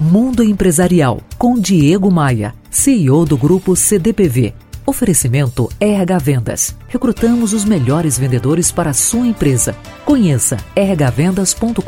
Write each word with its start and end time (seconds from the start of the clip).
Mundo 0.00 0.42
Empresarial 0.42 1.20
com 1.36 1.58
Diego 1.58 2.10
Maia, 2.10 2.54
CEO 2.70 3.26
do 3.26 3.36
grupo 3.36 3.76
CDPV. 3.76 4.54
Oferecimento 4.86 5.68
RH 5.78 6.18
Vendas. 6.18 6.74
Recrutamos 6.88 7.52
os 7.52 7.66
melhores 7.66 8.18
vendedores 8.18 8.72
para 8.72 8.90
a 8.90 8.94
sua 8.94 9.26
empresa. 9.26 9.76
Conheça 10.06 10.56
rhvendas.com.br. 10.74 11.82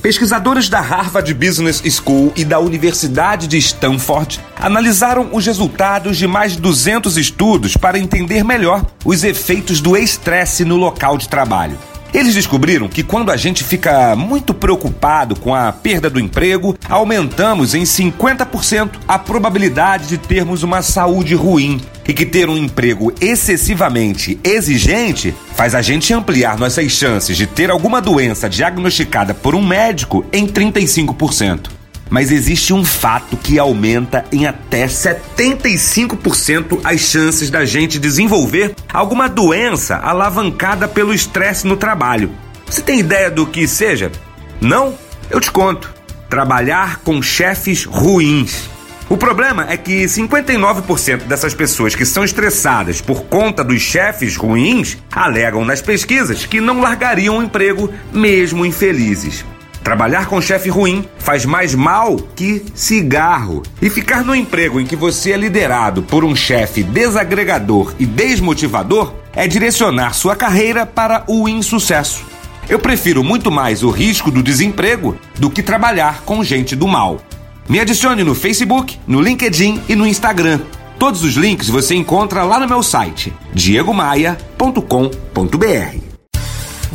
Pesquisadores 0.00 0.70
da 0.70 0.80
Harvard 0.80 1.34
Business 1.34 1.82
School 1.90 2.32
e 2.34 2.42
da 2.42 2.58
Universidade 2.58 3.46
de 3.46 3.58
Stanford 3.58 4.40
analisaram 4.56 5.28
os 5.30 5.44
resultados 5.44 6.16
de 6.16 6.26
mais 6.26 6.52
de 6.52 6.62
200 6.62 7.18
estudos 7.18 7.76
para 7.76 7.98
entender 7.98 8.42
melhor 8.42 8.86
os 9.04 9.22
efeitos 9.24 9.82
do 9.82 9.94
estresse 9.94 10.64
no 10.64 10.76
local 10.76 11.18
de 11.18 11.28
trabalho. 11.28 11.76
Eles 12.12 12.34
descobriram 12.34 12.88
que 12.88 13.02
quando 13.02 13.30
a 13.30 13.36
gente 13.36 13.64
fica 13.64 14.14
muito 14.14 14.52
preocupado 14.52 15.34
com 15.34 15.54
a 15.54 15.72
perda 15.72 16.10
do 16.10 16.20
emprego, 16.20 16.76
aumentamos 16.88 17.74
em 17.74 17.82
50% 17.84 18.90
a 19.08 19.18
probabilidade 19.18 20.06
de 20.06 20.18
termos 20.18 20.62
uma 20.62 20.82
saúde 20.82 21.34
ruim. 21.34 21.80
E 22.06 22.12
que 22.12 22.26
ter 22.26 22.48
um 22.48 22.58
emprego 22.58 23.12
excessivamente 23.20 24.38
exigente 24.44 25.34
faz 25.54 25.74
a 25.74 25.80
gente 25.80 26.12
ampliar 26.12 26.58
nossas 26.58 26.90
chances 26.90 27.36
de 27.36 27.46
ter 27.46 27.70
alguma 27.70 28.02
doença 28.02 28.50
diagnosticada 28.50 29.32
por 29.32 29.54
um 29.54 29.64
médico 29.64 30.24
em 30.32 30.46
35% 30.46 31.81
mas 32.12 32.30
existe 32.30 32.74
um 32.74 32.84
fato 32.84 33.38
que 33.38 33.58
aumenta 33.58 34.26
em 34.30 34.44
até 34.44 34.86
75% 34.86 36.80
as 36.84 37.00
chances 37.00 37.48
da 37.48 37.64
gente 37.64 37.98
desenvolver 37.98 38.74
alguma 38.92 39.30
doença 39.30 39.96
alavancada 39.96 40.86
pelo 40.86 41.14
estresse 41.14 41.66
no 41.66 41.74
trabalho. 41.74 42.30
Você 42.66 42.82
tem 42.82 43.00
ideia 43.00 43.30
do 43.30 43.46
que 43.46 43.66
seja? 43.66 44.12
Não? 44.60 44.94
Eu 45.30 45.40
te 45.40 45.50
conto. 45.50 45.90
Trabalhar 46.28 46.98
com 46.98 47.22
chefes 47.22 47.86
ruins. 47.86 48.68
O 49.08 49.16
problema 49.16 49.66
é 49.70 49.78
que 49.78 50.04
59% 50.04 51.22
dessas 51.22 51.54
pessoas 51.54 51.94
que 51.94 52.04
são 52.04 52.24
estressadas 52.24 53.00
por 53.00 53.24
conta 53.24 53.64
dos 53.64 53.80
chefes 53.80 54.36
ruins 54.36 54.98
alegam 55.10 55.64
nas 55.64 55.80
pesquisas 55.80 56.44
que 56.44 56.60
não 56.60 56.78
largariam 56.78 57.38
o 57.38 57.42
emprego 57.42 57.90
mesmo 58.12 58.66
infelizes. 58.66 59.46
Trabalhar 59.82 60.26
com 60.26 60.40
chefe 60.40 60.68
ruim 60.68 61.04
faz 61.18 61.44
mais 61.44 61.74
mal 61.74 62.16
que 62.36 62.64
cigarro. 62.74 63.62
E 63.80 63.90
ficar 63.90 64.24
no 64.24 64.34
emprego 64.34 64.80
em 64.80 64.86
que 64.86 64.94
você 64.94 65.32
é 65.32 65.36
liderado 65.36 66.02
por 66.02 66.24
um 66.24 66.36
chefe 66.36 66.82
desagregador 66.82 67.92
e 67.98 68.06
desmotivador 68.06 69.12
é 69.34 69.48
direcionar 69.48 70.14
sua 70.14 70.36
carreira 70.36 70.86
para 70.86 71.24
o 71.26 71.48
insucesso. 71.48 72.24
Eu 72.68 72.78
prefiro 72.78 73.24
muito 73.24 73.50
mais 73.50 73.82
o 73.82 73.90
risco 73.90 74.30
do 74.30 74.42
desemprego 74.42 75.16
do 75.38 75.50
que 75.50 75.62
trabalhar 75.62 76.22
com 76.22 76.44
gente 76.44 76.76
do 76.76 76.86
mal. 76.86 77.20
Me 77.68 77.80
adicione 77.80 78.22
no 78.22 78.34
Facebook, 78.34 78.98
no 79.06 79.20
LinkedIn 79.20 79.82
e 79.88 79.96
no 79.96 80.06
Instagram. 80.06 80.60
Todos 80.98 81.24
os 81.24 81.34
links 81.34 81.68
você 81.68 81.96
encontra 81.96 82.44
lá 82.44 82.60
no 82.60 82.68
meu 82.68 82.82
site 82.82 83.32
diegomaia.com.br. 83.52 86.01